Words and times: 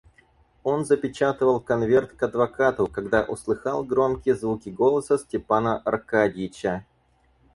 Он 0.63 0.83
запечатывал 0.83 1.59
конверт 1.59 2.13
к 2.13 2.23
адвокату, 2.23 2.87
когда 2.87 3.21
услыхал 3.23 3.83
громкие 3.83 4.33
звуки 4.33 4.69
голоса 4.69 5.19
Степана 5.19 5.77
Аркадьича. 5.77 6.87